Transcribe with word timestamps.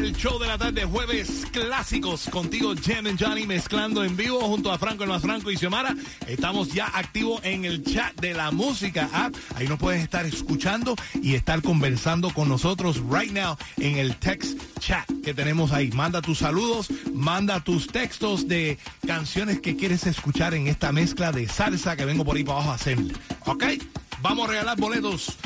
Al 0.00 0.16
show 0.16 0.38
de 0.38 0.46
la 0.46 0.56
tarde, 0.56 0.86
jueves 0.86 1.44
clásicos, 1.52 2.30
contigo 2.30 2.74
Jem 2.74 3.06
and 3.06 3.22
Johnny 3.22 3.46
mezclando 3.46 4.02
en 4.02 4.16
vivo 4.16 4.40
junto 4.40 4.72
a 4.72 4.78
Franco 4.78 5.02
el 5.04 5.10
más 5.10 5.20
Franco 5.20 5.50
y 5.50 5.58
Xiomara. 5.58 5.94
Estamos 6.26 6.72
ya 6.72 6.86
activos 6.86 7.42
en 7.44 7.66
el 7.66 7.84
chat 7.84 8.18
de 8.18 8.32
la 8.32 8.50
música 8.50 9.10
app. 9.12 9.34
Ahí 9.56 9.68
nos 9.68 9.78
puedes 9.78 10.02
estar 10.02 10.24
escuchando 10.24 10.96
y 11.22 11.34
estar 11.34 11.60
conversando 11.60 12.32
con 12.32 12.48
nosotros 12.48 13.02
right 13.10 13.30
now 13.30 13.58
en 13.76 13.98
el 13.98 14.16
text 14.16 14.58
chat 14.78 15.06
que 15.22 15.34
tenemos 15.34 15.70
ahí. 15.70 15.90
Manda 15.90 16.22
tus 16.22 16.38
saludos, 16.38 16.88
manda 17.12 17.62
tus 17.62 17.86
textos 17.86 18.48
de 18.48 18.78
canciones 19.06 19.60
que 19.60 19.76
quieres 19.76 20.06
escuchar 20.06 20.54
en 20.54 20.66
esta 20.66 20.92
mezcla 20.92 21.30
de 21.30 21.46
salsa 21.46 21.94
que 21.94 22.06
vengo 22.06 22.24
por 22.24 22.38
ahí 22.38 22.44
para 22.44 22.56
abajo 22.56 22.70
a 22.70 22.74
hacer. 22.76 22.96
¿Ok? 23.44 23.64
Vamos 24.22 24.48
a 24.48 24.52
regalar 24.52 24.78
boletos 24.78 25.36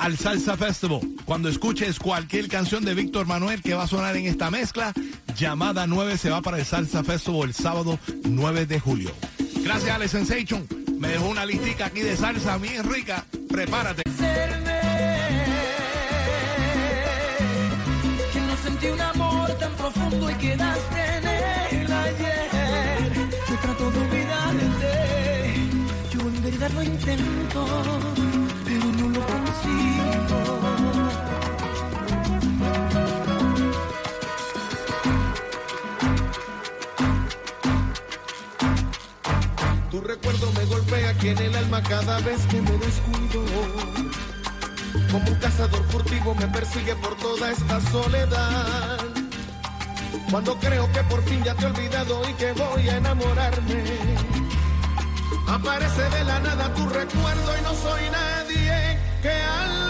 al 0.00 0.16
Salsa 0.16 0.56
Festival. 0.56 1.00
Cuando 1.24 1.48
escuches 1.48 1.98
cualquier 1.98 2.48
canción 2.48 2.84
de 2.84 2.94
Víctor 2.94 3.26
Manuel 3.26 3.62
que 3.62 3.74
va 3.74 3.84
a 3.84 3.86
sonar 3.86 4.16
en 4.16 4.26
esta 4.26 4.50
mezcla, 4.50 4.92
llamada 5.36 5.86
9 5.86 6.16
se 6.18 6.30
va 6.30 6.40
para 6.40 6.58
el 6.58 6.64
Salsa 6.64 7.04
Festival 7.04 7.48
el 7.48 7.54
sábado 7.54 7.98
9 8.24 8.66
de 8.66 8.80
julio. 8.80 9.12
Gracias, 9.62 9.94
Ale 9.94 10.08
Sensation. 10.08 10.66
Me 10.98 11.08
dejó 11.08 11.28
una 11.28 11.46
listica 11.46 11.86
aquí 11.86 12.00
de 12.00 12.16
salsa 12.16 12.58
bien 12.58 12.90
rica. 12.90 13.24
Prepárate. 13.48 14.02
profundo 19.76 20.30
y 20.30 20.34
quedaste 20.34 21.16
en 21.16 21.82
él 21.82 21.92
ayer. 21.92 22.50
Yo 26.10 26.20
en 26.20 26.42
verdad 26.42 26.70
lo 26.74 26.82
intento, 26.82 28.19
Tu 39.90 40.00
recuerdo 40.00 40.52
me 40.52 40.64
golpea 40.66 41.10
aquí 41.10 41.28
en 41.28 41.38
el 41.38 41.56
alma 41.56 41.82
cada 41.82 42.20
vez 42.20 42.46
que 42.46 42.62
me 42.62 42.70
descuido. 42.72 43.44
Como 45.10 45.28
un 45.28 45.38
cazador 45.40 45.84
furtivo 45.90 46.34
me 46.36 46.46
persigue 46.48 46.94
por 46.96 47.16
toda 47.16 47.50
esta 47.50 47.80
soledad. 47.90 48.98
Cuando 50.30 50.56
creo 50.60 50.90
que 50.92 51.02
por 51.04 51.22
fin 51.24 51.42
ya 51.42 51.54
te 51.54 51.64
he 51.64 51.66
olvidado 51.66 52.22
y 52.28 52.32
que 52.34 52.52
voy 52.52 52.88
a 52.88 52.96
enamorarme. 52.98 53.84
Aparece 55.48 56.02
de 56.02 56.24
la 56.24 56.38
nada 56.38 56.72
tu 56.74 56.88
recuerdo 56.88 57.58
y 57.58 57.62
no 57.62 57.74
soy 57.74 58.02
nadie 58.10 58.69
que 59.20 59.28
alguien 59.28 59.89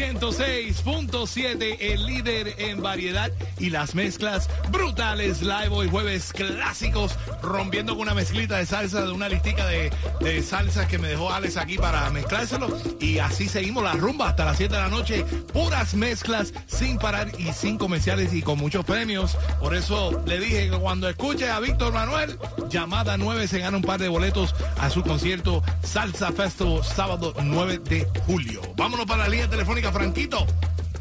106.7, 0.00 1.76
el 1.80 2.06
líder 2.06 2.54
en 2.58 2.80
variedad 2.82 3.30
y 3.58 3.70
las 3.70 3.94
mezclas 3.94 4.48
brutales. 4.70 5.42
Live 5.42 5.68
hoy 5.70 5.88
jueves 5.88 6.32
clásicos, 6.32 7.18
rompiendo 7.42 7.92
con 7.92 8.02
una 8.02 8.14
mezclita 8.14 8.56
de 8.56 8.66
salsa, 8.66 9.02
de 9.02 9.12
una 9.12 9.28
listica 9.28 9.66
de, 9.66 9.90
de 10.20 10.42
salsas 10.42 10.86
que 10.86 10.98
me 10.98 11.08
dejó 11.08 11.30
Alex 11.30 11.56
aquí 11.56 11.76
para 11.76 12.08
mezclárselo. 12.10 12.68
Y 12.98 13.18
así 13.18 13.48
seguimos 13.48 13.84
la 13.84 13.92
rumba 13.92 14.30
hasta 14.30 14.44
las 14.44 14.56
7 14.56 14.74
de 14.74 14.80
la 14.80 14.88
noche. 14.88 15.24
Puras 15.52 15.94
mezclas 15.94 16.54
sin 16.66 16.96
parar 16.98 17.30
y 17.38 17.52
sin 17.52 17.76
comerciales 17.76 18.32
y 18.32 18.42
con 18.42 18.58
muchos 18.58 18.84
premios. 18.84 19.36
Por 19.60 19.74
eso 19.74 20.22
le 20.26 20.40
dije 20.40 20.70
que 20.70 20.78
cuando 20.78 21.08
escuche 21.08 21.50
a 21.50 21.60
Víctor 21.60 21.92
Manuel, 21.92 22.38
llamada 22.70 23.18
9 23.18 23.46
se 23.48 23.58
gana 23.58 23.76
un 23.76 23.82
par 23.82 24.00
de 24.00 24.08
boletos 24.08 24.54
a 24.78 24.88
su 24.88 25.02
concierto 25.02 25.62
Salsa 25.82 26.32
Festival 26.32 26.50
sábado 26.82 27.32
9 27.42 27.78
de 27.78 28.06
julio. 28.26 28.60
Vámonos 28.76 29.06
para 29.06 29.24
la 29.24 29.28
línea 29.28 29.48
telefónica, 29.48 29.89
Franquito. 29.92 30.46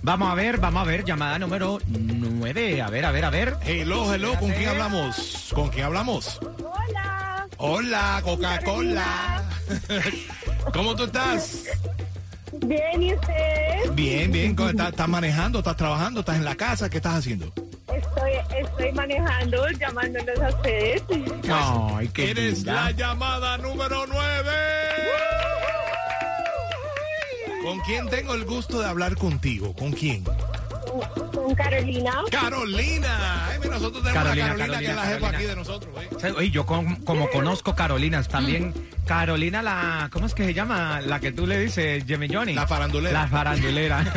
Vamos 0.02 0.32
a 0.32 0.36
ver, 0.36 0.58
vamos 0.60 0.82
a 0.82 0.86
ver, 0.86 1.04
llamada 1.04 1.38
número 1.40 1.80
9. 1.88 2.82
A 2.82 2.90
ver, 2.90 3.06
a 3.06 3.12
ver, 3.12 3.26
a 3.26 3.30
ver. 3.30 3.58
Hello, 3.66 4.14
hello, 4.14 4.34
¿con 4.40 4.50
quién 4.52 4.70
hablamos? 4.70 5.50
¿Con 5.54 5.70
quién 5.70 5.86
hablamos? 5.86 6.40
Hola. 6.64 7.48
Hola, 7.58 8.22
Coca-Cola. 8.24 9.44
¿Cómo 10.74 10.96
tú 10.96 11.04
estás? 11.04 11.66
Bien, 12.66 13.04
¿y 13.04 13.14
usted? 13.14 13.92
Bien, 13.94 14.32
bien. 14.32 14.56
¿Cómo 14.56 14.70
¿Estás, 14.70 14.90
estás 14.90 15.08
manejando? 15.10 15.60
¿Estás 15.60 15.76
trabajando? 15.76 16.22
¿Estás 16.22 16.38
en 16.38 16.46
la 16.46 16.56
casa? 16.56 16.90
¿Qué 16.90 16.98
estás 16.98 17.16
haciendo? 17.16 17.52
Estoy, 17.94 18.32
estoy 18.58 18.92
manejando, 18.94 19.68
llamándolos 19.72 20.40
a 20.40 20.48
ustedes. 20.50 21.04
Ay, 21.52 22.08
qué 22.10 22.32
Eres 22.32 22.58
linda. 22.60 22.74
la 22.74 22.92
llamada 22.92 23.58
número 23.58 24.06
9. 24.08 24.20
¿Con 27.64 27.80
quién 27.82 28.10
tengo 28.10 28.34
el 28.34 28.46
gusto 28.46 28.80
de 28.80 28.88
hablar 28.88 29.16
contigo? 29.16 29.74
¿Con 29.74 29.92
quién? 29.92 30.24
Con 31.34 31.54
Carolina. 31.56 32.14
Carolina. 32.32 33.46
Ay, 33.50 33.60
mira, 33.60 33.74
nosotros 33.76 34.04
tenemos 34.04 34.24
Carolina, 34.24 34.46
a 34.46 34.56
Carolina, 34.58 34.80
que 34.80 34.86
es 34.86 34.96
la 34.96 34.96
Carolina, 34.96 35.02
jefa 35.04 35.20
Carolina. 35.32 35.38
aquí 35.38 35.46
de 35.48 35.56
nosotros. 35.56 35.96
¿eh? 36.24 36.34
Oye, 36.38 36.50
yo 36.52 36.66
con- 36.66 36.96
como 36.98 37.30
conozco 37.30 37.76
Carolinas 37.76 38.28
también. 38.28 38.74
Carolina 39.06 39.62
la, 39.62 40.10
¿cómo 40.12 40.26
es 40.26 40.34
que 40.34 40.46
se 40.46 40.54
llama? 40.54 41.02
La 41.02 41.20
que 41.20 41.32
tú 41.32 41.46
le 41.48 41.60
dices, 41.60 42.04
Jimmy 42.06 42.28
Johnny. 42.32 42.54
La 42.54 42.68
farandulera. 42.68 43.22
La 43.24 43.28
farandulera. 43.28 44.02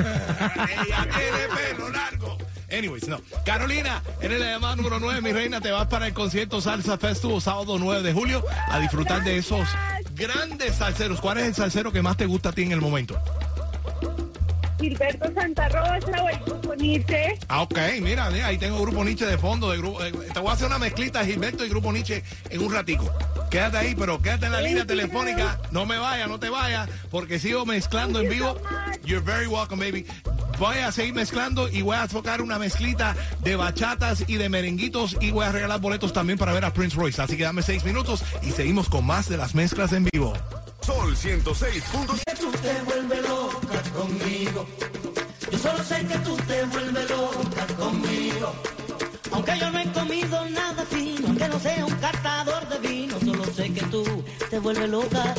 Ella 0.54 1.08
tiene 1.10 1.72
pelo 1.76 1.88
largo. 1.90 2.38
Anyways, 2.70 3.06
no. 3.06 3.20
Carolina, 3.44 4.02
eres 4.22 4.40
la 4.40 4.46
llamada 4.52 4.76
número 4.76 4.98
9, 4.98 5.20
mi 5.20 5.32
reina. 5.32 5.60
Te 5.60 5.70
vas 5.70 5.88
para 5.88 6.06
el 6.06 6.14
concierto 6.14 6.60
Salsa 6.62 6.96
Festival 6.96 7.40
sábado 7.42 7.78
9 7.78 8.02
de 8.02 8.12
julio 8.14 8.42
a 8.70 8.78
disfrutar 8.78 9.22
de 9.24 9.36
esos 9.36 9.68
grandes 10.14 10.76
salseros. 10.76 11.20
¿Cuál 11.20 11.38
es 11.38 11.44
el 11.44 11.54
salsero 11.54 11.92
que 11.92 12.02
más 12.02 12.16
te 12.16 12.26
gusta 12.26 12.50
a 12.50 12.52
ti 12.52 12.62
en 12.62 12.72
el 12.72 12.80
momento? 12.80 13.20
Gilberto 14.82 15.32
Santa 15.32 15.68
Rosa 15.68 16.22
o 16.24 16.28
el 16.28 16.38
grupo 16.40 16.74
Nietzsche. 16.74 17.38
Ah, 17.48 17.62
ok, 17.62 17.78
mira, 18.00 18.28
mira, 18.30 18.48
ahí 18.48 18.58
tengo 18.58 18.80
Grupo 18.80 19.04
Nietzsche 19.04 19.26
de 19.26 19.38
fondo. 19.38 19.70
De 19.70 19.78
grupo, 19.78 20.02
eh, 20.02 20.10
te 20.10 20.40
voy 20.40 20.50
a 20.50 20.54
hacer 20.54 20.66
una 20.66 20.78
mezclita 20.80 21.20
de 21.20 21.26
Gilberto 21.26 21.64
y 21.64 21.68
Grupo 21.68 21.92
Nietzsche 21.92 22.24
en 22.50 22.60
un 22.60 22.72
ratico. 22.72 23.08
Quédate 23.48 23.76
ahí, 23.76 23.94
pero 23.94 24.20
quédate 24.20 24.46
en 24.46 24.52
la 24.52 24.60
línea 24.60 24.84
telefónica. 24.84 25.60
No 25.70 25.86
me 25.86 25.98
vayas, 25.98 26.28
no 26.28 26.40
te 26.40 26.48
vayas, 26.50 26.88
porque 27.10 27.38
sigo 27.38 27.64
mezclando 27.64 28.20
en 28.20 28.28
vivo. 28.28 28.56
You're 29.04 29.24
very 29.24 29.46
welcome, 29.46 29.78
baby. 29.78 30.04
Voy 30.58 30.78
a 30.78 30.92
seguir 30.92 31.14
mezclando 31.14 31.68
y 31.68 31.82
voy 31.82 31.96
a 31.96 32.06
tocar 32.06 32.42
una 32.42 32.58
mezclita 32.58 33.16
de 33.40 33.56
bachatas 33.56 34.24
y 34.26 34.36
de 34.36 34.48
merenguitos 34.48 35.16
y 35.20 35.30
voy 35.30 35.44
a 35.44 35.52
regalar 35.52 35.80
boletos 35.80 36.12
también 36.12 36.38
para 36.38 36.52
ver 36.52 36.64
a 36.64 36.72
Prince 36.72 36.96
Royce. 36.96 37.20
Así 37.20 37.36
que 37.36 37.44
dame 37.44 37.62
seis 37.62 37.84
minutos 37.84 38.22
y 38.42 38.50
seguimos 38.50 38.88
con 38.88 39.04
más 39.04 39.28
de 39.28 39.36
las 39.36 39.54
mezclas 39.54 39.92
en 39.92 40.04
vivo. 40.12 40.32
Sol 40.80 41.16
106. 41.16 41.84
que 42.26 42.34
tú 42.34 42.50
te 42.50 42.82
vuelves 42.82 43.22
loca 43.22 43.82
conmigo. 43.96 44.66
Yo 45.50 45.58
solo 45.58 45.84
sé 45.84 46.06
que 46.06 46.18
tú 46.18 46.36
te 46.36 46.64
vuelves 46.64 47.10
loca 47.10 47.66
conmigo. 47.78 48.54
Aunque 49.32 49.58
yo 49.58 49.70
no 49.70 49.78
he 49.78 49.92
comido 49.92 50.50
nada 50.50 50.84
fino, 50.90 51.28
aunque 51.28 51.48
no 51.48 51.60
sea 51.60 51.86
un 51.86 51.94
catador 51.94 52.68
de 52.68 52.88
vino, 52.88 53.18
solo 53.20 53.44
sé 53.46 53.72
que 53.72 53.82
tú 53.86 54.04
te 54.50 54.58
vuelves 54.58 54.90
loca 54.90 55.34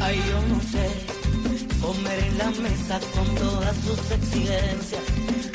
Ay, 0.00 0.20
yo 0.28 0.40
no 0.48 0.60
sé 0.72 1.12
comer 1.80 2.18
en 2.18 2.38
la 2.38 2.50
mesa 2.50 3.00
con 3.14 3.34
todas 3.36 3.76
sus 3.76 4.10
exigencias. 4.10 5.02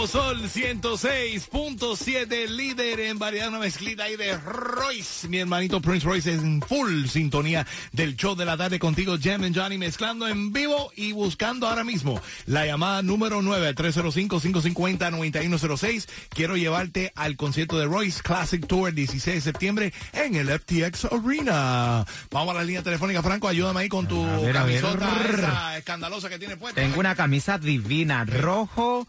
Sol 0.08 0.50
106.7, 0.50 2.48
líder 2.48 3.02
en 3.02 3.20
variedad, 3.20 3.50
una 3.50 3.60
mezclita 3.60 4.06
ahí 4.06 4.16
de 4.16 4.38
Royce. 4.38 5.28
Mi 5.28 5.40
hermanito 5.40 5.82
Prince 5.82 6.08
Royce 6.08 6.34
es 6.34 6.42
en 6.42 6.62
full 6.62 7.08
sintonía 7.08 7.68
del 7.92 8.16
show 8.16 8.34
de 8.34 8.46
la 8.46 8.56
tarde 8.56 8.80
contigo, 8.80 9.18
Jem 9.18 9.44
and 9.44 9.58
Johnny, 9.58 9.78
mezclando 9.78 10.30
en 10.30 10.54
vivo 10.54 10.94
y 10.96 11.12
buscando 11.12 11.68
ahora 11.68 11.84
mismo 11.84 12.22
la 12.46 12.66
llamada 12.66 13.02
número 13.02 13.42
9, 13.42 13.76
305-550-9106. 13.76 16.08
Quiero 16.30 16.56
llevarte 16.56 17.12
al 17.16 17.36
concierto 17.36 17.78
de 17.78 17.84
Royce 17.86 18.22
Classic 18.22 18.66
Tour 18.66 18.94
16 18.94 19.36
de 19.36 19.42
septiembre 19.42 19.92
en 20.14 20.36
el 20.36 20.48
FTX 20.48 21.10
Arena. 21.12 22.06
Vamos 22.32 22.56
a 22.56 22.60
la 22.60 22.64
línea 22.64 22.82
telefónica, 22.82 23.22
Franco, 23.22 23.50
ayúdame 23.50 23.82
ahí 23.82 23.90
con 23.90 24.08
tu 24.08 24.24
ver, 24.42 24.54
camisota 24.54 25.22
esa 25.34 25.78
escandalosa 25.78 26.30
que 26.30 26.40
tiene 26.40 26.56
puesta. 26.56 26.80
Tengo 26.80 26.98
una 27.00 27.14
camisa 27.14 27.58
divina, 27.58 28.24
rojo, 28.24 29.06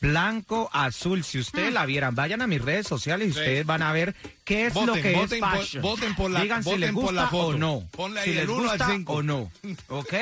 blanco, 0.00 0.68
azul. 0.72 1.24
Si 1.24 1.38
ustedes 1.38 1.72
la 1.72 1.86
vieran, 1.86 2.14
vayan 2.14 2.42
a 2.42 2.46
mis 2.46 2.60
redes 2.62 2.86
sociales 2.86 3.28
y 3.28 3.32
Sí. 3.32 3.38
ustedes 3.38 3.66
van 3.66 3.82
a 3.82 3.92
ver 3.92 4.14
qué 4.44 4.66
es 4.66 4.74
lo 4.74 4.92
que 4.94 5.12
voten 5.14 5.38
es 5.44 5.50
por- 5.50 5.58
fashion. 5.58 5.82
voten 5.82 6.14
por 6.14 6.30
la- 6.30 6.40
Digan 6.42 6.62
si 6.64 6.76
les 6.76 6.92
por 6.92 7.02
gusta 7.04 7.12
la 7.22 7.28
foto. 7.28 7.46
o 7.48 7.54
no. 7.54 7.88
Ponle 7.92 8.20
ahí 8.20 8.28
si 8.30 8.34
les 8.34 8.48
uno 8.48 8.62
al 8.70 8.78
gusta 8.78 8.86
cinco. 8.92 9.12
o 9.14 9.22
no. 9.22 9.50
¿Ok? 9.88 10.14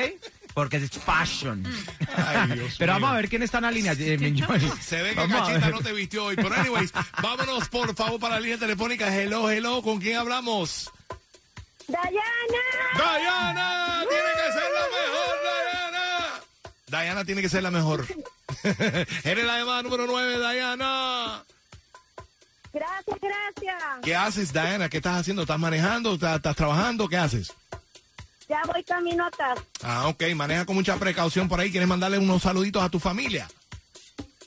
Porque 0.53 0.77
es 0.77 0.89
fashion. 0.91 1.65
Ay, 2.15 2.51
Dios 2.53 2.75
Pero 2.77 2.93
mío. 2.93 3.01
vamos 3.01 3.13
a 3.13 3.17
ver 3.17 3.27
quién 3.29 3.43
está 3.43 3.57
en 3.57 3.63
la 3.65 3.71
línea. 3.71 3.91
eh. 3.99 4.17
Se 4.81 5.01
ve 5.01 5.09
que 5.09 5.15
Vamos 5.15 5.47
Cachita 5.49 5.69
no 5.69 5.81
te 5.81 5.91
vistió 5.91 6.25
hoy. 6.25 6.35
Pero 6.37 6.53
anyways, 6.55 6.93
vámonos 7.21 7.67
por 7.67 7.93
favor 7.93 8.19
para 8.21 8.35
la 8.35 8.39
línea 8.39 8.57
telefónica. 8.57 9.13
Hello, 9.13 9.49
hello, 9.51 9.81
¿con 9.81 9.99
quién 9.99 10.15
hablamos? 10.17 10.89
Dayana. 11.87 12.21
Diana, 12.95 14.03
tiene 14.09 14.23
que 14.33 14.53
ser 14.53 14.71
la 14.73 14.85
mejor, 14.87 15.24
Diana. 16.87 17.25
Tiene 17.25 17.41
que 17.41 17.49
ser 17.49 17.63
la 17.63 17.71
mejor. 17.71 18.05
Eres 18.63 19.45
la 19.45 19.59
llamada 19.59 19.83
número 19.83 20.05
9, 20.07 20.37
Diana. 20.37 21.43
Gracias, 22.73 23.17
gracias. 23.21 23.83
¿Qué 24.03 24.15
haces, 24.15 24.51
Diana? 24.51 24.89
¿Qué 24.89 24.97
estás 24.97 25.21
haciendo? 25.21 25.43
¿Estás 25.43 25.59
manejando? 25.59 26.13
¿Estás, 26.13 26.35
estás 26.37 26.55
trabajando? 26.55 27.07
¿Qué 27.07 27.17
haces? 27.17 27.53
Ya 28.49 28.61
voy 28.71 28.83
camino 28.83 29.25
a 29.25 29.31
casa. 29.31 29.63
Ah, 29.81 30.07
ok, 30.07 30.23
maneja 30.35 30.65
con 30.65 30.75
mucha 30.75 30.97
precaución 30.97 31.47
por 31.47 31.59
ahí. 31.59 31.71
¿Quieres 31.71 31.89
mandarle 31.89 32.19
unos 32.19 32.43
saluditos 32.43 32.83
a 32.83 32.89
tu 32.89 32.99
familia? 32.99 33.47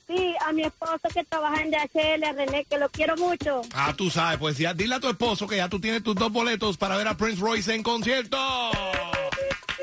Sí, 0.06 0.34
a 0.46 0.52
mi 0.52 0.62
esposo 0.62 1.00
que 1.12 1.24
trabaja 1.24 1.62
en 1.62 1.70
DHL, 1.70 2.24
a 2.24 2.32
René, 2.32 2.64
que 2.64 2.78
lo 2.78 2.88
quiero 2.88 3.16
mucho. 3.16 3.62
Ah, 3.74 3.92
tú 3.96 4.08
sabes, 4.08 4.38
pues 4.38 4.56
ya 4.56 4.72
dile 4.72 4.94
a 4.94 5.00
tu 5.00 5.08
esposo 5.08 5.46
que 5.46 5.56
ya 5.56 5.68
tú 5.68 5.80
tienes 5.80 6.02
tus 6.02 6.14
dos 6.14 6.32
boletos 6.32 6.78
para 6.78 6.96
ver 6.96 7.08
a 7.08 7.16
Prince 7.16 7.40
Royce 7.40 7.74
en 7.74 7.82
concierto. 7.82 8.38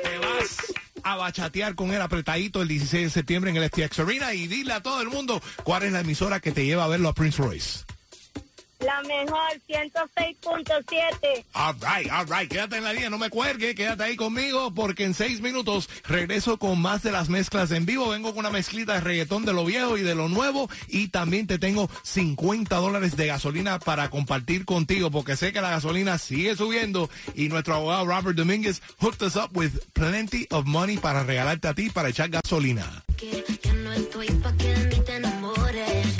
Te 0.02 0.18
vas 0.18 0.56
a 1.02 1.16
bachatear 1.16 1.74
con 1.74 1.92
él 1.92 2.00
apretadito 2.00 2.62
el 2.62 2.68
16 2.68 3.04
de 3.04 3.10
septiembre 3.10 3.50
en 3.50 3.56
el 3.56 3.68
FTX 3.68 4.00
Arena 4.00 4.34
y 4.34 4.46
dile 4.46 4.72
a 4.72 4.82
todo 4.82 5.00
el 5.00 5.08
mundo 5.08 5.42
cuál 5.62 5.84
es 5.84 5.92
la 5.92 6.00
emisora 6.00 6.40
que 6.40 6.52
te 6.52 6.64
lleva 6.64 6.84
a 6.84 6.88
verlo 6.88 7.08
a 7.08 7.14
Prince 7.14 7.42
Royce. 7.42 7.95
La 8.86 9.02
mejor, 9.02 9.50
106.7. 9.68 11.44
All 11.54 11.74
right, 11.80 12.08
all 12.08 12.24
right, 12.26 12.48
quédate 12.48 12.76
en 12.76 12.84
la 12.84 12.92
línea, 12.92 13.10
no 13.10 13.18
me 13.18 13.30
cuelgue, 13.30 13.74
quédate 13.74 14.04
ahí 14.04 14.14
conmigo 14.14 14.72
porque 14.72 15.02
en 15.02 15.12
seis 15.12 15.40
minutos 15.40 15.88
regreso 16.04 16.56
con 16.56 16.80
más 16.80 17.02
de 17.02 17.10
las 17.10 17.28
mezclas 17.28 17.72
en 17.72 17.84
vivo. 17.84 18.10
Vengo 18.10 18.30
con 18.30 18.38
una 18.38 18.50
mezclita 18.50 18.94
de 18.94 19.00
reggaetón 19.00 19.44
de 19.44 19.52
lo 19.52 19.64
viejo 19.64 19.98
y 19.98 20.02
de 20.02 20.14
lo 20.14 20.28
nuevo 20.28 20.70
y 20.86 21.08
también 21.08 21.48
te 21.48 21.58
tengo 21.58 21.90
50 22.04 22.76
dólares 22.76 23.16
de 23.16 23.26
gasolina 23.26 23.80
para 23.80 24.08
compartir 24.08 24.64
contigo 24.64 25.10
porque 25.10 25.34
sé 25.34 25.52
que 25.52 25.60
la 25.60 25.70
gasolina 25.70 26.16
sigue 26.18 26.54
subiendo 26.54 27.10
y 27.34 27.48
nuestro 27.48 27.74
abogado 27.74 28.06
Robert 28.06 28.36
Domínguez 28.36 28.80
hooked 29.00 29.26
us 29.26 29.34
up 29.34 29.50
with 29.52 29.72
plenty 29.94 30.46
of 30.50 30.64
money 30.64 30.96
para 30.96 31.24
regalarte 31.24 31.66
a 31.66 31.74
ti 31.74 31.90
para 31.90 32.10
echar 32.10 32.28
gasolina. 32.28 33.02
que 33.16 33.72
no 33.72 33.92
estoy 33.92 34.26
pa' 34.42 34.52
que 34.56 34.74
de 34.74 34.86
mí 34.96 35.02
te 35.04 35.16
enamores, 35.16 36.18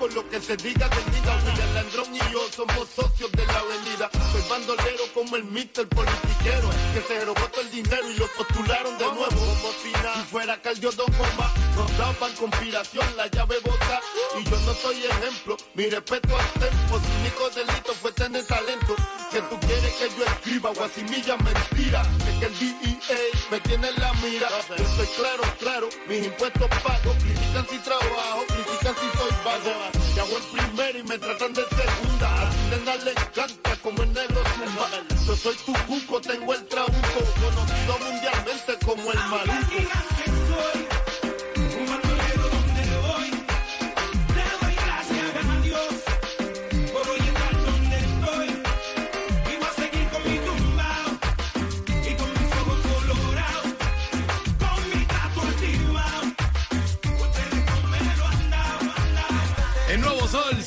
poco 0.00 0.14
lo 0.14 0.28
que 0.28 0.40
se 0.40 0.56
diga 0.56 0.88
de 0.88 1.02
vida. 1.10 1.42
William 1.44 1.74
Landrón 1.74 2.14
y 2.14 2.32
yo 2.32 2.40
somos 2.50 2.88
socios 2.94 3.30
de 3.32 3.46
la 3.46 3.58
avenida. 3.58 4.10
Soy 4.32 4.42
bandolero 4.48 5.04
como 5.14 5.36
el 5.36 5.44
mister 5.44 5.86
politiquero 5.88 6.70
que 6.94 7.00
se 7.02 7.24
robó 7.24 7.46
todo 7.52 7.60
el 7.60 7.70
dinero 7.70 8.10
y 8.10 8.14
lo 8.14 8.26
postularon 8.28 8.96
de 8.98 9.04
nuevo. 9.04 9.28
Como 9.28 9.72
si 9.82 9.92
fuera 10.30 10.60
Caldiodón 10.60 11.12
bomba, 11.18 11.52
nos 11.76 11.98
daban 11.98 12.32
conspiración, 12.34 13.06
la 13.16 13.26
llave 13.26 13.56
bota. 13.64 14.00
Y 14.38 14.44
yo 14.44 14.58
no 14.60 14.74
soy 14.74 15.04
ejemplo, 15.04 15.56
mi 15.74 15.88
respeto 15.88 16.36
al 16.36 16.52
tempo. 16.52 17.00
Único 17.30 17.50
delito 17.50 17.94
fue 17.94 18.12
tener 18.12 18.44
talento. 18.44 18.96
Que 19.30 19.40
tú 19.42 19.60
quieres 19.60 19.92
que 19.94 20.08
yo 20.18 20.24
escriba 20.24 20.70
guasimilla 20.70 21.36
mentira. 21.36 22.02
Es 22.26 22.38
que 22.38 22.46
el 22.46 22.58
DEA 22.58 23.18
me 23.50 23.60
tiene 23.60 23.88
en 23.88 24.00
la 24.00 24.12
mira. 24.14 24.48
Yo 24.76 24.84
soy 24.96 25.06
claro, 25.16 25.42
claro, 25.60 25.88
mis 26.08 26.26
impuestos 26.26 26.68
pago. 26.82 27.14
Critican 27.20 27.66
si 27.68 27.78
trabajo, 27.78 28.44
critican 28.48 28.94
si 28.96 29.18
soy 29.18 29.30
vago. 29.44 29.72
Ya 30.16 30.24
voy 30.24 30.42
primero 30.52 30.98
y 30.98 31.02
me 31.04 31.18
tratan 31.18 31.52
de 31.52 31.62
segunda. 31.62 32.48
A 32.48 32.50
ti 32.50 32.56
nena 32.70 32.96
le 32.96 33.10
encanta 33.12 33.76
como 33.82 34.02
el 34.02 34.12
negro 34.12 34.42
zumba. 34.56 34.90
Yo 35.26 35.36
soy 35.36 35.56
tu 35.64 35.72
cuco, 35.86 36.20
tengo 36.20 36.54
el 36.54 36.66
trabuco. 36.66 37.20
Conocido 37.40 37.98
mundialmente 37.98 38.78
como 38.84 39.12
el 39.12 39.18
maluco. 39.18 40.29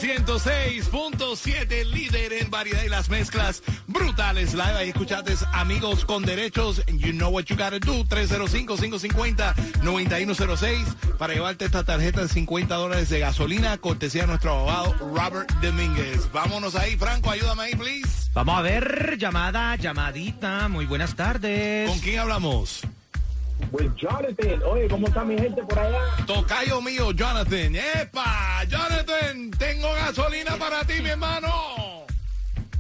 106.7, 0.04 1.86
líder 1.86 2.34
en 2.34 2.52
variedad 2.52 2.84
y 2.84 2.90
las 2.90 3.10
mezclas 3.10 3.64
brutales. 3.88 4.54
Live 4.54 4.74
ahí 4.74 4.90
escuchaste 4.90 5.34
amigos 5.54 6.04
con 6.04 6.26
derechos. 6.26 6.86
You 6.88 7.14
know 7.14 7.30
what 7.30 7.46
you 7.46 7.56
gotta 7.56 7.80
do. 7.80 8.04
305-550-9106 8.04 10.94
para 11.18 11.34
llevarte 11.34 11.64
esta 11.64 11.86
tarjeta 11.86 12.24
de 12.24 12.28
50 12.28 12.76
dólares 12.76 13.08
de 13.08 13.20
gasolina. 13.20 13.78
Cortesía 13.78 14.24
de 14.24 14.28
nuestro 14.28 14.52
abogado 14.52 14.94
Robert 15.16 15.50
Domínguez. 15.62 16.30
Vámonos 16.34 16.76
ahí, 16.76 16.98
Franco, 16.98 17.32
ayúdame 17.32 17.64
ahí, 17.64 17.76
please. 17.76 18.30
Vamos 18.34 18.60
a 18.60 18.62
ver, 18.62 19.18
llamada, 19.18 19.78
llamadita. 19.78 20.68
Muy 20.68 20.86
buenas 20.86 21.16
tardes. 21.16 21.90
¿Con 21.90 22.00
quién 22.00 22.20
hablamos? 22.20 22.82
Pues 23.72 23.88
Jonathan, 23.96 24.62
oye, 24.66 24.88
¿cómo 24.88 25.08
está 25.08 25.24
mi 25.24 25.38
gente 25.38 25.64
por 25.64 25.80
allá? 25.80 26.00
Tocayo 26.28 26.82
mío, 26.82 27.12
Jonathan. 27.12 27.76
¡Epa! 27.76 28.64
Jonathan, 28.68 29.52
tengo 29.58 29.92
gasolina 29.94 30.56
para 30.58 30.84
ti, 30.86 31.02
mi 31.02 31.10
hermano. 31.10 32.06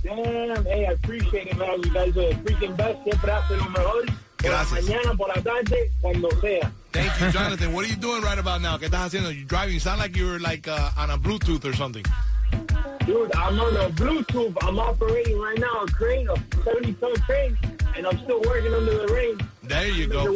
Damn, 0.04 0.66
hey, 0.66 0.86
I 0.90 0.94
appreciate 0.94 1.48
it, 1.48 1.58
man. 1.58 1.82
You 1.84 1.92
guys 1.92 2.10
are 2.18 2.34
the 2.34 2.36
freaking 2.44 2.76
best. 2.76 3.04
Siempre 3.04 3.32
hacen 3.32 3.58
lo 3.58 3.70
mejor. 3.70 4.06
Por 4.38 4.52
la 4.52 4.58
Gracias. 4.66 4.84
mañana, 4.86 5.18
por 5.18 5.28
la 5.30 5.42
tarde, 5.42 5.92
cuando 6.02 6.30
sea. 6.42 6.72
Thank 6.92 7.20
you, 7.20 7.32
Jonathan. 7.32 7.74
What 7.74 7.86
are 7.86 7.90
you 7.90 7.96
doing 7.96 8.22
right 8.22 8.38
about 8.38 8.62
now? 8.62 8.78
¿Qué 8.78 8.86
estás 8.88 9.06
haciendo? 9.12 9.32
You 9.32 9.46
driving? 9.46 9.74
You 9.74 9.80
sound 9.80 10.00
like 10.00 10.16
you're 10.18 10.40
like 10.40 10.68
uh, 10.68 10.92
on 10.98 11.10
a 11.10 11.18
Bluetooth 11.18 11.64
or 11.66 11.74
something. 11.74 12.04
Dude, 13.06 13.32
I'm 13.36 13.60
on 13.60 13.76
a 13.78 13.90
Bluetooth. 13.90 14.56
I'm 14.62 14.78
operating 14.80 15.40
right 15.40 15.58
now 15.58 15.84
a 15.84 15.88
crane, 15.92 16.28
a 16.30 16.34
70-ton 16.36 17.16
crane, 17.26 17.58
and 17.98 18.06
I'm 18.06 18.18
still 18.20 18.42
working 18.42 18.74
under 18.74 19.06
the 19.08 19.14
rain. 19.14 19.40
There 19.64 19.88
you 19.88 20.08
go. 20.08 20.36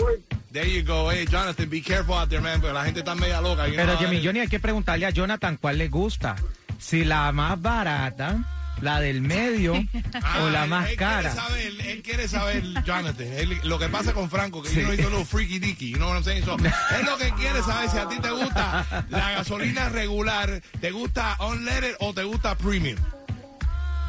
There 0.57 0.67
you 0.67 0.81
go. 0.83 1.11
Hey, 1.11 1.25
Jonathan, 1.29 1.69
be 1.69 1.81
careful 1.81 2.15
out 2.15 2.29
there, 2.29 2.41
man. 2.41 2.59
Porque 2.59 2.73
la 2.73 2.83
gente 2.83 3.01
está 3.01 3.13
media 3.13 3.39
loca. 3.41 3.65
Pero 3.65 3.93
know, 3.93 3.97
Jimmy 3.97 4.17
eh. 4.17 4.21
Johnny, 4.23 4.39
hay 4.39 4.47
que 4.47 4.59
preguntarle 4.59 5.05
a 5.05 5.11
Jonathan 5.11 5.57
cuál 5.57 5.77
le 5.77 5.87
gusta. 5.87 6.35
Si 6.79 7.03
la 7.05 7.31
más 7.31 7.61
barata, 7.61 8.43
la 8.81 8.99
del 8.99 9.21
medio 9.21 9.75
Ah, 10.23 10.39
o 10.43 10.49
la 10.49 10.63
él- 10.63 10.69
más 10.71 10.89
él 10.89 10.97
cara. 10.97 11.29
Quiere 11.31 11.35
saber, 11.35 11.73
él 11.87 12.01
quiere 12.01 12.27
saber, 12.27 12.63
Jonathan, 12.83 13.27
él- 13.33 13.59
lo 13.65 13.77
que 13.77 13.87
pasa 13.89 14.13
con 14.13 14.31
Franco, 14.31 14.63
que 14.63 14.69
Sí. 14.69 14.81
yo 14.81 14.87
no 14.87 14.93
hizo 14.95 15.09
los 15.11 15.27
freaky 15.27 15.59
dicky, 15.59 15.91
you 15.91 15.97
know 15.97 16.07
what 16.09 16.15
I'm 16.17 16.23
saying? 16.23 16.43
So, 16.43 16.55
es 16.57 17.05
lo 17.05 17.17
que 17.17 17.29
quiere 17.33 17.61
saber 17.61 17.89
si 17.91 17.97
a 17.99 18.07
ti 18.07 18.19
te 18.19 18.31
gusta 18.31 19.05
la 19.09 19.31
gasolina 19.33 19.89
regular, 19.89 20.61
te 20.81 20.89
gusta 20.89 21.37
unleaded 21.39 21.95
o 21.99 22.13
te 22.15 22.23
gusta 22.23 22.55
premium. 22.55 22.97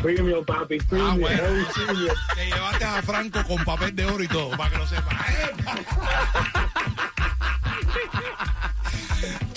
Premium, 0.03 0.45
papi, 0.45 0.79
premium. 0.79 1.11
Ah, 1.11 1.17
bueno. 1.19 1.43
premium. 1.75 2.15
Te 2.35 2.47
llevaste 2.47 2.85
a 2.85 3.03
Franco 3.03 3.43
con 3.45 3.65
papel 3.65 3.97
de 3.97 4.07
oro 4.07 4.23
y 4.23 4.29
todo, 4.29 4.51
para 4.51 4.71
que 4.71 4.79
lo 4.79 4.87
sepas. 4.87 5.15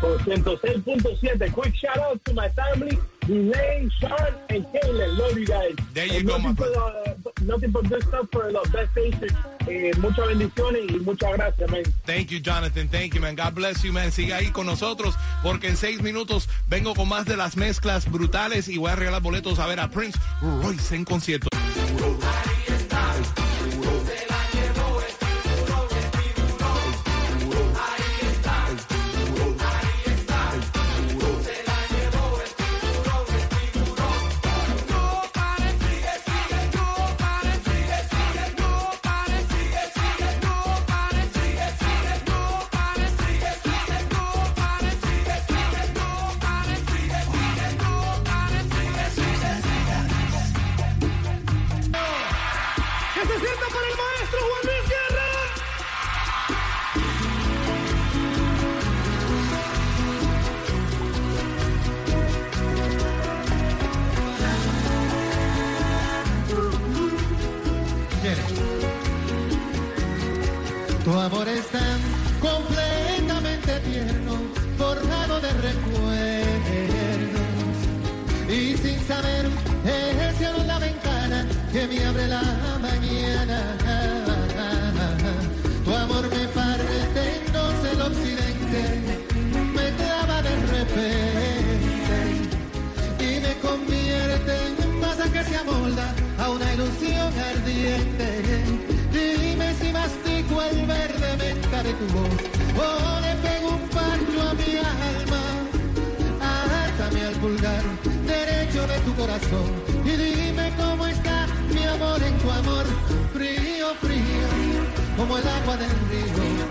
Por 0.00 0.18
106.7. 0.24 1.54
Quick 1.54 1.74
shout 1.74 1.98
out 1.98 2.18
to 2.24 2.32
my 2.32 2.48
family, 2.50 2.98
Elaine, 3.28 3.90
Sean, 4.00 4.34
and 4.50 4.66
Taylor. 4.72 5.08
Love 5.12 5.38
you 5.38 5.46
guys. 5.46 5.74
There 5.92 6.06
you 6.06 6.18
And 6.18 6.28
go, 6.28 6.38
my 6.38 6.48
nothing, 6.52 7.22
but, 7.22 7.42
nothing 7.42 7.70
but 7.70 7.88
good 7.88 8.02
stuff 8.02 8.26
for 8.30 8.52
the 8.52 8.70
best 8.70 8.90
station. 8.92 9.36
Eh, 9.66 9.92
muchas 9.98 10.26
bendiciones 10.26 10.82
y 10.90 10.98
muchas 11.00 11.32
gracias, 11.32 11.70
man. 11.70 11.82
Thank 12.04 12.30
you, 12.30 12.40
Jonathan. 12.40 12.88
Thank 12.88 13.14
you, 13.14 13.20
man. 13.20 13.34
God 13.34 13.54
bless 13.54 13.82
you, 13.82 13.92
man. 13.92 14.12
Siga 14.12 14.36
ahí 14.36 14.50
con 14.50 14.66
nosotros 14.66 15.14
porque 15.42 15.68
en 15.68 15.76
seis 15.76 16.02
minutos 16.02 16.48
vengo 16.68 16.94
con 16.94 17.08
más 17.08 17.24
de 17.24 17.36
las 17.36 17.56
mezclas 17.56 18.10
brutales 18.10 18.68
y 18.68 18.76
voy 18.76 18.90
a 18.90 18.96
regalar 18.96 19.22
boletos 19.22 19.58
a 19.58 19.66
ver 19.66 19.80
a 19.80 19.90
Prince 19.90 20.18
Royce 20.40 20.94
en 20.94 21.04
concierto. 21.04 21.48
Como 115.26 115.38
el 115.38 115.48
agua 115.48 115.76
del 115.78 115.88
río, 116.10 116.66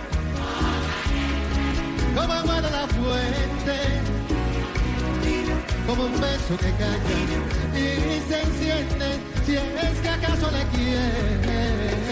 como 2.16 2.34
agua 2.34 2.62
de 2.62 2.70
la 2.70 2.88
fuente 2.88 3.78
como 5.88 6.04
un 6.06 6.12
beso 6.22 6.56
que 6.58 6.72
calla 6.78 7.18
y 7.76 8.22
se 8.30 8.42
enciende 8.42 9.20
si 9.44 9.56
es 9.56 10.00
que 10.02 10.10
acaso 10.10 10.52
le 10.52 10.64
quiere. 10.78 12.03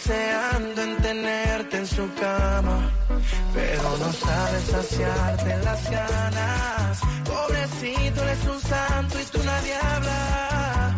Deseando 0.00 0.82
en 0.82 0.96
tenerte 0.96 1.76
en 1.76 1.86
su 1.86 2.14
cama, 2.14 2.90
pero 3.54 3.96
no 3.98 4.12
sabe 4.12 4.60
saciarte 4.60 5.58
las 5.64 5.90
ganas. 5.90 7.00
Pobrecito, 7.24 8.22
él 8.22 8.28
es 8.28 8.44
un 8.48 8.60
santo 8.60 9.20
y 9.20 9.24
tú 9.26 9.38
nadie 9.44 9.74
habla. 9.74 10.96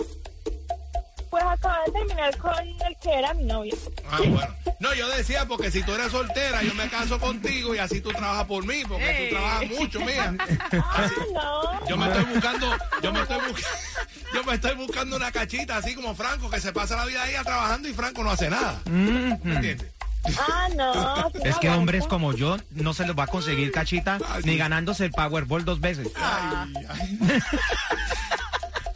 Pues 1.32 1.44
acabo 1.44 1.74
de 1.86 1.92
terminar 1.92 2.36
con 2.36 2.52
el 2.58 2.96
que 3.02 3.10
era 3.10 3.32
mi 3.32 3.44
novio. 3.44 3.74
Ah, 4.10 4.18
bueno. 4.18 4.54
No, 4.80 4.94
yo 4.94 5.08
decía 5.08 5.46
porque 5.46 5.70
si 5.70 5.82
tú 5.82 5.94
eres 5.94 6.12
soltera, 6.12 6.62
yo 6.62 6.74
me 6.74 6.90
caso 6.90 7.18
contigo 7.18 7.74
y 7.74 7.78
así 7.78 8.02
tú 8.02 8.10
trabajas 8.10 8.44
por 8.44 8.66
mí, 8.66 8.82
porque 8.86 9.30
tú 9.30 9.36
trabajas 9.36 9.70
mucho, 9.70 10.00
mía. 10.00 10.34
Ah, 10.72 11.10
no. 11.32 11.88
Yo 11.88 11.96
me 11.96 12.06
estoy 12.08 12.24
buscando, 12.34 12.76
yo 13.02 13.12
me 13.14 13.20
estoy 13.22 13.38
buscando, 13.38 13.78
yo 14.34 14.44
me 14.44 14.54
estoy 14.54 14.74
buscando 14.74 15.16
una 15.16 15.32
cachita 15.32 15.78
así 15.78 15.94
como 15.94 16.14
Franco, 16.14 16.50
que 16.50 16.60
se 16.60 16.70
pasa 16.70 16.96
la 16.96 17.06
vida 17.06 17.22
ahí 17.22 17.32
trabajando 17.42 17.88
y 17.88 17.94
Franco 17.94 18.22
no 18.22 18.30
hace 18.30 18.50
nada. 18.50 18.82
¿Me 18.84 19.54
entiendes? 19.54 19.90
Ah, 20.38 20.68
no. 20.76 21.32
Es 21.44 21.56
que 21.56 21.70
hombres 21.70 22.06
como 22.06 22.34
yo 22.34 22.58
no 22.72 22.92
se 22.92 23.06
les 23.06 23.18
va 23.18 23.24
a 23.24 23.28
conseguir 23.28 23.72
cachita 23.72 24.18
ni 24.44 24.58
ganándose 24.58 25.06
el 25.06 25.12
Powerball 25.12 25.64
dos 25.64 25.80
veces. 25.80 26.08
Ay, 26.14 26.74
ay. 26.90 27.18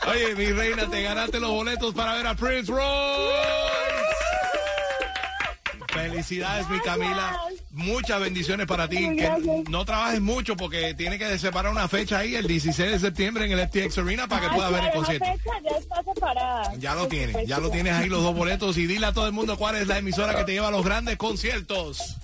Oye, 0.09 0.35
mi 0.37 0.53
reina, 0.53 0.89
te 0.89 1.03
ganaste 1.03 1.41
los 1.41 1.51
boletos 1.51 1.95
para 1.95 2.15
ver 2.15 2.27
a 2.27 2.35
Prince 2.35 2.71
Royce. 2.71 2.87
Felicidades, 5.89 6.69
mi 6.69 6.79
Camila. 6.81 7.41
Muchas 7.71 8.21
bendiciones 8.21 8.67
para 8.67 8.89
ti. 8.89 8.97
Que 9.17 9.65
no 9.69 9.85
trabajes 9.85 10.21
mucho 10.21 10.57
porque 10.57 10.95
tiene 10.95 11.19
que 11.19 11.39
separar 11.39 11.73
una 11.73 11.89
fecha 11.89 12.19
ahí 12.19 12.35
el 12.35 12.47
16 12.47 12.93
de 12.93 12.99
septiembre 12.99 13.47
en 13.47 13.53
el 13.53 13.69
FTX 13.69 13.99
Arena 13.99 14.29
para 14.29 14.49
que 14.49 14.55
puedas 14.55 14.73
ver 14.73 14.85
el 14.85 14.93
concierto. 14.93 15.25
La 15.25 15.33
fecha 15.33 15.51
ya 15.65 15.79
está 15.79 16.03
separada. 16.03 16.75
Ya 16.79 16.95
lo 16.95 17.09
tienes, 17.09 17.47
ya 17.47 17.59
lo 17.59 17.71
tienes 17.71 17.95
ahí 17.95 18.09
los 18.09 18.23
dos 18.23 18.35
boletos 18.35 18.77
y 18.77 18.87
dile 18.87 19.07
a 19.07 19.13
todo 19.13 19.27
el 19.27 19.33
mundo 19.33 19.57
cuál 19.57 19.77
es 19.77 19.87
la 19.87 19.99
emisora 19.99 20.37
que 20.37 20.45
te 20.45 20.53
lleva 20.53 20.69
a 20.69 20.71
los 20.71 20.85
grandes 20.85 21.17
conciertos. 21.17 22.17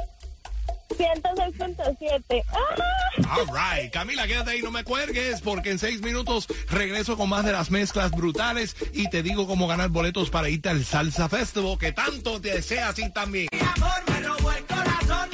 106.7. 0.94 2.42
¡Ah! 2.52 3.02
All 3.30 3.46
right. 3.46 3.92
Camila, 3.92 4.26
quédate 4.26 4.50
ahí, 4.50 4.62
no 4.62 4.70
me 4.70 4.84
cuelgues, 4.84 5.40
porque 5.40 5.70
en 5.70 5.78
seis 5.78 6.02
minutos 6.02 6.46
regreso 6.68 7.16
con 7.16 7.28
más 7.28 7.44
de 7.44 7.52
las 7.52 7.70
mezclas 7.70 8.10
brutales 8.10 8.76
y 8.92 9.08
te 9.08 9.22
digo 9.22 9.46
cómo 9.46 9.66
ganar 9.66 9.88
boletos 9.90 10.30
para 10.30 10.48
irte 10.48 10.68
al 10.68 10.84
Salsa 10.84 11.28
Festival, 11.28 11.78
que 11.78 11.92
tanto 11.92 12.40
te 12.40 12.54
deseas 12.54 12.98
y 12.98 13.10
también. 13.12 13.48
Mi 13.52 13.60
amor 13.60 14.02
me 14.08 14.20
robó 14.20 14.52
el 14.52 14.64
corazón, 14.64 15.28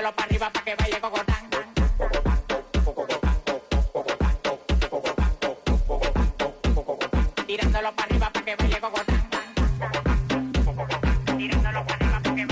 Tirándolo 0.00 0.16
para 0.16 0.28
arriba 0.28 0.50
para 0.50 0.64
que 0.64 0.74
vaya 0.76 0.98
cocotán. 0.98 1.50
Tirándolo 7.46 7.92
para 7.94 8.08
arriba 8.08 8.30
para 8.32 8.44
que 8.46 8.56
vaya 8.56 8.80
cocotán. 8.80 9.28
Tirándolo 11.36 11.84
arriba 11.96 12.20
para 12.22 12.34
que 12.34 12.46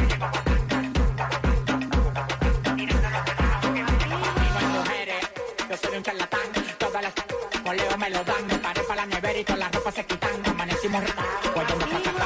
mujeres, 4.75 5.25
yo 5.71 5.77
soy 5.79 5.97
un 5.97 6.03
charlatán. 6.03 6.41
Todas 6.79 7.03
las 7.03 7.15
me 7.99 8.11
lo 8.11 8.25
dan. 8.25 8.47
Me 8.47 8.59
paré 8.59 8.83
para 8.83 8.97
la 8.97 9.07
nevera 9.07 9.39
y 9.39 9.45
todas 9.45 9.61
las 9.61 9.73
ropas 9.73 9.95
se 9.95 10.05
quitan. 10.05 10.47
Amanecimos 10.47 11.03
retados, 11.03 12.18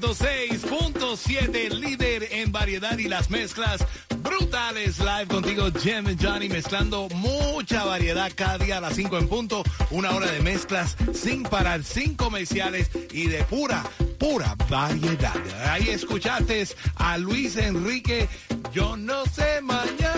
106.7, 0.00 1.70
líder 1.74 2.28
en 2.30 2.50
variedad 2.50 2.96
y 2.96 3.06
las 3.06 3.28
mezclas 3.28 3.84
brutales. 4.22 4.98
Live 4.98 5.26
contigo, 5.26 5.70
Jem 5.70 6.06
and 6.06 6.24
Johnny, 6.24 6.48
mezclando 6.48 7.06
mucha 7.16 7.84
variedad 7.84 8.32
cada 8.34 8.56
día 8.56 8.78
a 8.78 8.80
las 8.80 8.94
5 8.94 9.18
en 9.18 9.28
punto. 9.28 9.62
Una 9.90 10.12
hora 10.12 10.30
de 10.30 10.40
mezclas 10.40 10.96
sin 11.12 11.42
parar, 11.42 11.84
sin 11.84 12.14
comerciales 12.14 12.90
y 13.12 13.26
de 13.26 13.44
pura, 13.44 13.84
pura 14.18 14.56
variedad. 14.70 15.36
Ahí 15.66 15.90
escuchaste 15.90 16.66
a 16.96 17.18
Luis 17.18 17.56
Enrique, 17.56 18.26
yo 18.72 18.96
no 18.96 19.26
sé 19.26 19.60
mañana, 19.60 20.09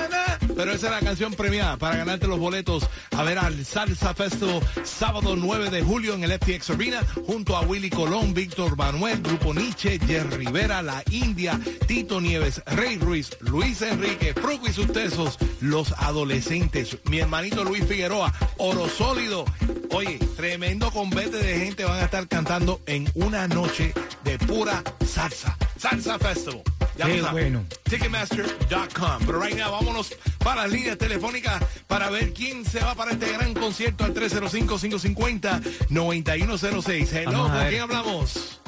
pero 0.55 0.73
esa 0.73 0.87
es 0.87 0.93
la 0.93 1.01
canción 1.01 1.35
premiada 1.35 1.77
para 1.77 1.97
ganarte 1.97 2.27
los 2.27 2.38
boletos 2.38 2.88
a 3.17 3.23
ver 3.23 3.38
al 3.38 3.65
Salsa 3.65 4.15
Festival 4.15 4.61
sábado 4.85 5.37
9 5.37 5.71
de 5.71 5.83
julio 5.83 6.15
en 6.15 6.25
el 6.25 6.33
FTX 6.33 6.71
Arena 6.71 7.03
junto 7.27 7.57
a 7.57 7.62
Willy 7.62 7.91
Colón, 7.91 8.35
Víctor 8.35 8.77
Manuel, 8.77 9.21
Grupo 9.23 9.55
Nietzsche, 9.55 9.99
Jerry 9.99 10.47
Rivera, 10.47 10.83
La 10.83 11.03
India, 11.11 11.61
Tito 11.87 12.21
Nieves, 12.21 12.62
Rey 12.67 12.99
Ruiz, 12.99 13.37
Luis 13.41 13.83
Enrique, 13.83 14.35
Fruco 14.35 14.69
y 14.69 14.73
sus 14.73 14.93
tesos, 14.93 15.38
los 15.61 15.93
adolescentes, 15.93 16.99
mi 17.05 17.21
hermanito 17.21 17.65
Luis 17.65 17.85
Figueroa, 17.85 18.33
Oro 18.59 18.88
Sólido. 18.88 19.45
Oye, 19.91 20.19
tremendo 20.37 20.91
convete 20.91 21.37
de 21.37 21.59
gente 21.59 21.85
van 21.85 22.01
a 22.01 22.05
estar 22.05 22.27
cantando 22.29 22.81
en 22.87 23.09
una 23.15 23.47
noche 23.49 23.93
de 24.25 24.38
pura 24.38 24.83
salsa. 25.07 25.57
Salsa 25.77 26.19
Festival. 26.19 26.62
Ya 27.03 27.09
Qué 27.15 27.23
bueno. 27.33 27.65
Ticketmaster.com. 27.85 29.23
Pero 29.27 29.41
right 29.43 29.57
now, 29.59 29.73
vámonos 29.73 30.15
para 30.38 30.62
las 30.62 30.71
líneas 30.73 30.97
telefónicas 30.99 31.62
para 31.87 32.11
ver 32.11 32.33
quién 32.33 32.65
se 32.65 32.81
va 32.81 32.95
para 32.95 33.12
este 33.12 33.31
gran 33.33 33.55
concierto 33.55 34.05
al 34.05 34.15
305-550-9106. 34.15 37.12
Hello, 37.12 37.49
¿con 37.49 37.69
quién 37.69 37.81
hablamos? 37.81 38.61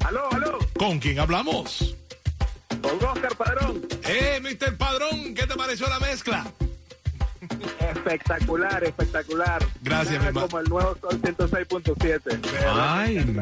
Aló, 0.00 0.32
aló, 0.32 0.58
¿Con 0.78 0.98
quién 0.98 1.18
hablamos? 1.18 1.96
con 2.82 3.04
Oscar 3.04 3.36
Padrón. 3.36 3.86
Eh, 4.04 4.40
Mr. 4.42 4.76
Padrón, 4.76 5.34
¿qué 5.34 5.46
te 5.46 5.54
pareció 5.54 5.88
la 5.88 6.00
mezcla? 6.00 6.44
Espectacular, 7.80 8.84
espectacular. 8.84 9.64
Gracias, 9.82 10.08
Nada 10.14 10.20
mi 10.20 10.26
hermano. 10.28 10.46
Como 10.48 10.60
el 10.60 10.68
nuevo 10.68 10.96
Sol 11.00 11.20
106.7. 11.20 12.22
De 12.22 12.36
verdad, 12.50 12.98
Ay. 12.98 13.36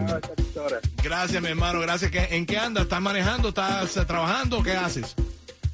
Gracias, 1.02 1.42
mi 1.42 1.48
hermano, 1.48 1.80
gracias. 1.80 2.10
¿Qué- 2.10 2.28
¿En 2.36 2.46
qué 2.46 2.58
andas? 2.58 2.84
¿Estás 2.84 3.00
manejando? 3.00 3.48
¿Estás 3.50 3.96
eh, 3.96 4.04
trabajando? 4.04 4.62
¿Qué 4.62 4.72
haces? 4.76 5.14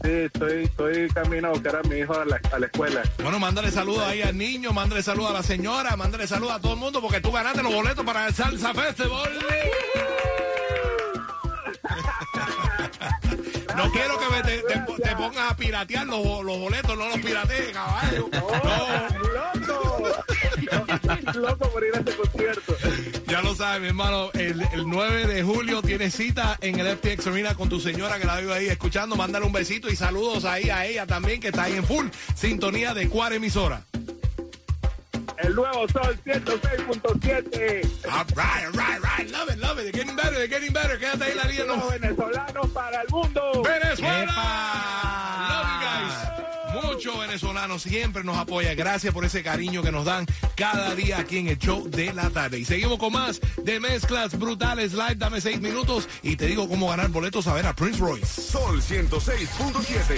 Sí, 0.05 0.11
estoy, 0.11 0.65
estoy 0.65 1.09
camino 1.09 1.49
a 1.49 1.51
buscar 1.53 1.77
a 1.77 1.83
mi 1.85 1.97
hijo 1.99 2.15
a 2.15 2.25
la, 2.25 2.41
a 2.53 2.59
la 2.59 2.67
escuela. 2.67 3.03
Bueno, 3.23 3.39
mándale 3.39 3.71
saludos 3.71 4.03
ahí 4.05 4.23
al 4.23 4.37
niño, 4.37 4.73
mándale 4.73 5.03
saludos 5.03 5.31
a 5.31 5.35
la 5.35 5.43
señora, 5.43 5.97
mándale 5.97 6.27
saludos 6.27 6.53
a 6.55 6.61
todo 6.61 6.75
el 6.75 6.79
mundo 6.79 7.01
porque 7.01 7.21
tú 7.21 7.33
ganaste 7.33 7.63
los 7.63 7.73
boletos 7.75 8.05
para 8.05 8.27
el 8.29 8.35
Salsa 8.35 8.75
Festival. 8.75 9.31
Te, 14.47 14.63
te- 14.63 15.03
te 15.03 15.17
pongas 15.17 15.51
a 15.53 15.57
piratear 15.57 16.07
los, 16.07 16.25
los 16.45 16.59
boletos, 16.59 16.97
no 16.97 17.09
los 17.09 17.19
piratees, 17.19 17.73
caballo. 17.73 18.29
No. 18.33 19.57
Loco. 19.59 20.07
Loco 21.35 21.71
por 21.71 21.85
ir 21.85 21.95
a 21.95 22.01
ese 22.01 22.17
concierto. 22.17 22.77
Ya 23.27 23.43
lo 23.43 23.55
sabes, 23.55 23.81
mi 23.83 23.89
hermano, 23.89 24.31
el, 24.35 24.63
el 24.73 24.89
9 24.89 25.27
de 25.27 25.43
julio 25.43 25.83
tienes 25.83 26.15
cita 26.15 26.57
en 26.61 26.79
el 26.81 26.97
FTX 26.97 27.27
Arena 27.27 27.55
con 27.55 27.69
tu 27.69 27.81
señora 27.81 28.19
que 28.19 28.27
la 28.27 28.39
vive 28.41 28.55
ahí 28.55 28.67
escuchando. 28.69 29.17
Mándale 29.17 29.45
un 29.47 29.53
besito 29.53 29.89
y 29.91 29.97
saludos 29.97 30.45
ahí 30.45 30.71
a 30.71 30.87
ella 30.87 31.07
también 31.07 31.41
que 31.41 31.49
está 31.49 31.65
ahí 31.65 31.75
en 31.75 31.85
full 31.85 32.07
sintonía 32.35 32.95
de 32.95 33.09
cuál 33.09 33.33
emisora. 33.35 33.83
El 35.47 35.55
nuevo 35.55 35.87
Sol 35.89 36.19
106.7. 36.25 38.07
All 38.11 38.25
right, 38.35 38.67
all 38.67 38.73
right, 38.73 38.95
all 38.97 39.01
right. 39.01 39.31
Love 39.31 39.49
it, 39.51 39.59
love 39.59 39.79
it. 39.79 39.85
They're 39.85 39.93
getting 39.93 40.17
better, 40.17 40.33
they're 40.35 40.49
getting 40.49 40.73
better. 40.73 40.99
Quédate 40.99 41.23
ahí 41.25 41.35
la 41.37 41.45
línea. 41.45 41.65
Los 41.67 41.79
No. 41.79 41.89
venezolanos 41.91 42.67
para 42.71 43.03
el 43.03 43.09
mundo. 43.11 43.63
¡Venezuela! 43.63 44.33
Love 45.49 45.67
you 45.73 45.81
guys. 45.87 46.85
Muchos 46.85 47.19
venezolanos 47.21 47.83
siempre 47.83 48.25
nos 48.25 48.37
apoyan. 48.39 48.77
Gracias 48.77 49.15
por 49.15 49.25
ese 49.25 49.43
cariño 49.43 49.83
que 49.83 49.93
nos 49.93 50.05
dan 50.05 50.27
cada 50.57 50.95
día 50.95 51.19
aquí 51.21 51.39
en 51.39 51.49
el 51.49 51.59
show 51.59 51.89
de 51.89 52.13
la 52.13 52.29
tarde. 52.31 52.59
Y 52.59 52.65
seguimos 52.65 52.99
con 52.99 53.13
más 53.13 53.41
de 53.63 53.79
mezclas 53.81 54.37
brutales 54.39 54.93
live. 54.95 55.15
Dame 55.17 55.41
seis 55.41 55.61
minutos 55.61 56.09
y 56.23 56.37
te 56.37 56.47
digo 56.47 56.69
cómo 56.69 56.89
ganar 56.89 57.09
boletos 57.09 57.47
a 57.47 57.55
ver 57.55 57.67
a 57.67 57.75
Prince 57.75 57.99
Royce. 58.01 58.27
Sol 58.27 58.83
106.7. 58.83 60.15